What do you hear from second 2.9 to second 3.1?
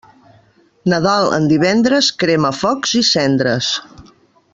i